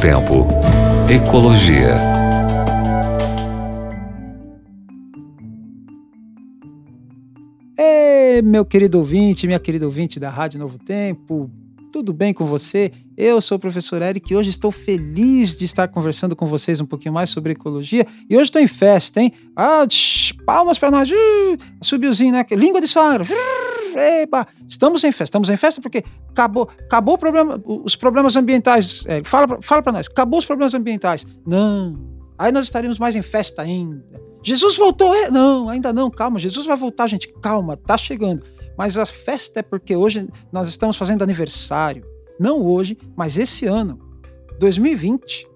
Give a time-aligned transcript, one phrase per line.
[0.00, 0.46] Tempo.
[1.10, 1.94] Ecologia.
[7.76, 11.50] Ei, meu querido ouvinte, minha querida ouvinte da Rádio Novo Tempo,
[11.92, 12.90] tudo bem com você?
[13.14, 16.86] Eu sou o professor Eric e hoje estou feliz de estar conversando com vocês um
[16.86, 18.06] pouquinho mais sobre ecologia.
[18.28, 19.30] E hoje estou em festa, hein?
[19.54, 21.10] Ah, tsh, palmas para nós.
[21.10, 22.46] Uh, subiuzinho, né?
[22.52, 23.24] Língua de sogra.
[23.98, 24.46] Eba.
[24.68, 25.24] Estamos em festa.
[25.24, 29.04] Estamos em festa porque acabou, acabou problema, os problemas ambientais.
[29.06, 30.06] É, fala fala para nós.
[30.08, 31.26] Acabou os problemas ambientais.
[31.46, 31.98] Não.
[32.38, 34.04] Aí nós estaríamos mais em festa ainda.
[34.42, 35.14] Jesus voltou?
[35.14, 36.10] É, não, ainda não.
[36.10, 36.38] Calma.
[36.38, 37.32] Jesus vai voltar, gente.
[37.42, 37.76] Calma.
[37.76, 38.42] Tá chegando.
[38.76, 42.04] Mas a festa é porque hoje nós estamos fazendo aniversário.
[42.38, 44.00] Não hoje, mas esse ano,
[44.58, 45.46] 2020,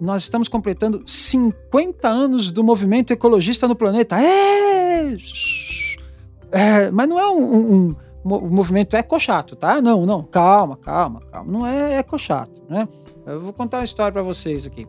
[0.00, 4.16] nós estamos completando 50 anos do movimento ecologista no planeta.
[4.20, 5.16] É!
[6.52, 9.80] É mas não é um, um, um movimento ecochato, tá?
[9.80, 11.50] Não, não, calma, calma, calma.
[11.50, 12.86] Não é ecochato, né?
[13.26, 14.86] Eu vou contar uma história para vocês aqui.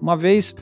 [0.00, 0.54] Uma vez,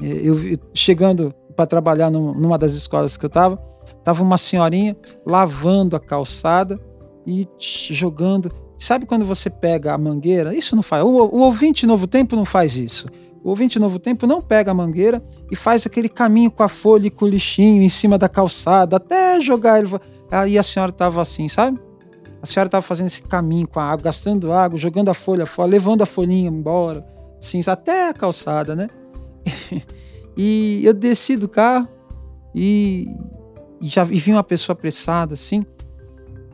[0.00, 0.36] eh, eu
[0.74, 3.58] chegando para trabalhar numa das escolas que eu estava,
[4.04, 6.80] Tava uma senhorinha lavando a calçada
[7.26, 8.50] e jogando.
[8.78, 10.54] Sabe quando você pega a mangueira?
[10.54, 11.04] Isso não faz.
[11.04, 13.08] O, o ouvinte Novo Tempo não faz isso.
[13.42, 17.06] O ouvinte Novo Tempo não pega a mangueira e faz aquele caminho com a folha
[17.06, 19.88] e com o lixinho em cima da calçada até jogar ele.
[20.30, 21.78] Aí a senhora estava assim, sabe?
[22.42, 25.70] A senhora estava fazendo esse caminho com a água, gastando água, jogando a folha fora,
[25.70, 27.04] levando a folhinha embora,
[27.38, 28.88] assim, até a calçada, né?
[30.36, 31.86] e eu desci do carro
[32.54, 33.06] e
[33.80, 35.64] e já e vi uma pessoa apressada assim,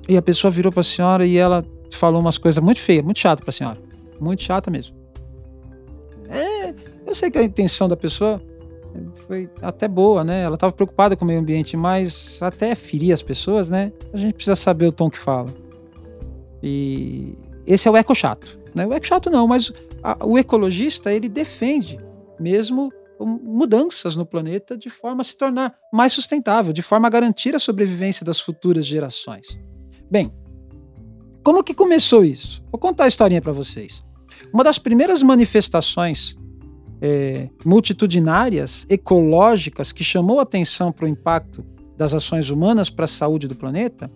[0.08, 3.18] e a pessoa virou para a senhora e ela falou umas coisas muito feias, muito
[3.18, 3.78] chata para a senhora,
[4.20, 4.96] muito chata mesmo.
[7.06, 8.42] Eu sei que a intenção da pessoa
[9.26, 10.42] foi até boa, né?
[10.42, 13.92] Ela estava preocupada com o meio ambiente, mas até ferir as pessoas, né?
[14.12, 15.48] A gente precisa saber o tom que fala.
[16.62, 17.34] E
[17.66, 18.86] esse é o eco chato, né?
[18.86, 21.98] O eco chato não, mas a, o ecologista ele defende
[22.38, 27.54] mesmo mudanças no planeta de forma a se tornar mais sustentável, de forma a garantir
[27.54, 29.58] a sobrevivência das futuras gerações.
[30.10, 30.30] Bem,
[31.42, 32.62] como que começou isso?
[32.70, 34.02] Vou contar a historinha para vocês.
[34.52, 36.36] Uma das primeiras manifestações
[37.00, 41.62] é, multitudinárias, ecológicas, que chamou atenção para o impacto
[41.96, 44.10] das ações humanas para a saúde do planeta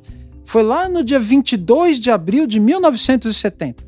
[0.51, 3.85] foi lá no dia 22 de abril de 1970.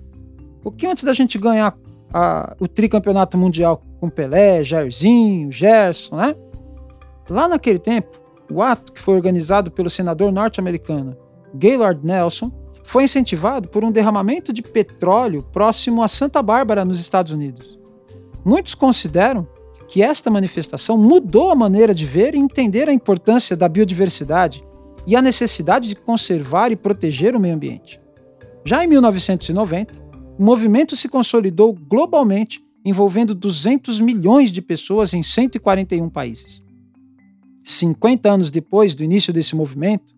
[0.59, 1.77] Um pouquinho antes da gente ganhar
[2.15, 6.37] a, o tricampeonato mundial com Pelé, Jairzinho, Gerson, né?
[7.29, 11.17] Lá naquele tempo, o ato, que foi organizado pelo senador norte-americano
[11.53, 12.53] Gaylord Nelson,
[12.85, 17.81] foi incentivado por um derramamento de petróleo próximo a Santa Bárbara, nos Estados Unidos.
[18.45, 19.47] Muitos consideram
[19.89, 24.65] que esta manifestação mudou a maneira de ver e entender a importância da biodiversidade
[25.07, 28.01] e a necessidade de conservar e proteger o meio ambiente.
[28.65, 30.03] Já em 1990,
[30.39, 36.63] o movimento se consolidou globalmente, envolvendo 200 milhões de pessoas em 141 países.
[37.63, 40.15] 50 anos depois do início desse movimento,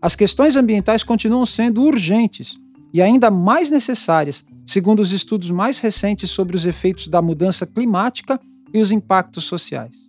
[0.00, 2.56] as questões ambientais continuam sendo urgentes
[2.92, 8.38] e ainda mais necessárias, segundo os estudos mais recentes sobre os efeitos da mudança climática
[8.72, 10.08] e os impactos sociais.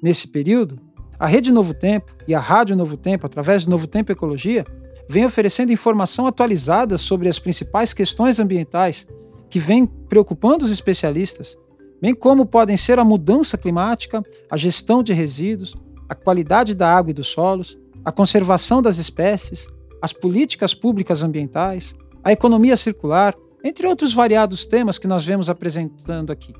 [0.00, 0.78] Nesse período,
[1.18, 4.64] a Rede Novo Tempo e a Rádio Novo Tempo, através do Novo Tempo Ecologia,
[5.08, 9.04] vem oferecendo informação atualizada sobre as principais questões ambientais
[9.50, 11.58] que vêm preocupando os especialistas,
[12.00, 15.74] bem como podem ser a mudança climática, a gestão de resíduos,
[16.08, 19.66] a qualidade da água e dos solos, a conservação das espécies,
[20.00, 26.30] as políticas públicas ambientais, a economia circular, entre outros variados temas que nós vemos apresentando
[26.30, 26.54] aqui.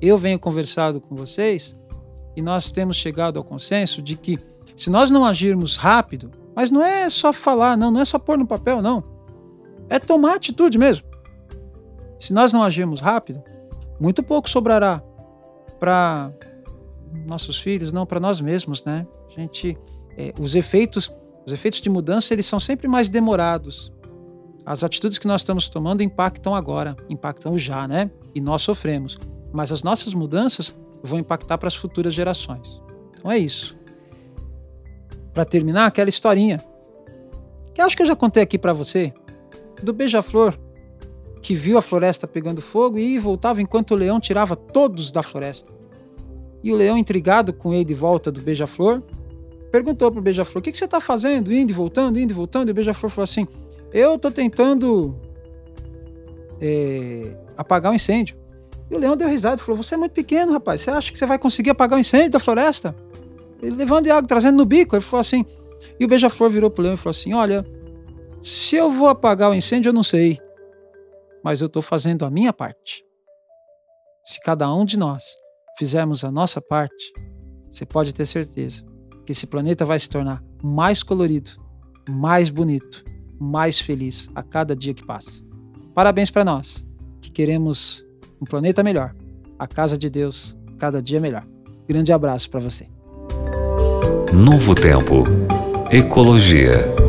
[0.00, 1.76] Eu venho conversado com vocês
[2.36, 4.38] e nós temos chegado ao consenso de que,
[4.76, 8.36] se nós não agirmos rápido, mas não é só falar, não, não é só pôr
[8.36, 9.02] no papel, não.
[9.88, 11.06] É tomar atitude mesmo.
[12.18, 13.42] Se nós não agirmos rápido,
[14.00, 15.02] muito pouco sobrará
[15.78, 16.32] para
[17.26, 19.06] nossos filhos, não para nós mesmos, né?
[19.28, 19.76] A gente,
[20.16, 21.12] é, os efeitos,
[21.46, 23.92] os efeitos de mudança, eles são sempre mais demorados.
[24.64, 28.10] As atitudes que nós estamos tomando impactam agora, impactam já, né?
[28.34, 29.18] E nós sofremos.
[29.52, 32.82] Mas as nossas mudanças vão impactar para as futuras gerações.
[33.16, 33.76] Então é isso
[35.32, 36.62] para terminar, aquela historinha
[37.74, 39.12] que acho que eu já contei aqui para você,
[39.82, 40.58] do beija-flor
[41.40, 45.72] que viu a floresta pegando fogo e voltava enquanto o leão tirava todos da floresta.
[46.62, 49.02] E o leão, intrigado com ele de volta do beija-flor,
[49.72, 51.52] perguntou para o beija-flor: O que, que você está fazendo?
[51.52, 52.68] Indo e voltando, indo e voltando.
[52.68, 53.48] E o beija-flor falou assim:
[53.92, 55.16] Eu estou tentando
[56.60, 58.36] é, apagar o um incêndio.
[58.90, 60.80] E o leão deu risada e falou: Você é muito pequeno, rapaz.
[60.80, 62.94] Você acha que você vai conseguir apagar o um incêndio da floresta?
[63.62, 64.96] ele levando água, trazendo no bico.
[64.96, 65.44] Ele falou assim.
[65.98, 67.64] E o beija-flor virou pro leão e falou assim: Olha,
[68.40, 70.38] se eu vou apagar o incêndio, eu não sei.
[71.44, 73.04] Mas eu estou fazendo a minha parte.
[74.24, 75.24] se cada um de nós
[75.76, 77.12] fizermos a nossa parte,
[77.70, 78.84] você pode ter certeza
[79.24, 81.50] que esse planeta vai se tornar mais colorido,
[82.08, 83.04] mais bonito,
[83.42, 85.42] mais feliz a cada dia que passa.
[85.94, 86.86] Parabéns para nós,
[87.20, 88.06] que queremos
[88.40, 89.14] um planeta melhor,
[89.58, 91.44] a casa de Deus cada dia melhor.
[91.88, 92.86] Grande abraço para você.
[94.32, 95.24] Novo Tempo.
[95.90, 97.01] Ecologia.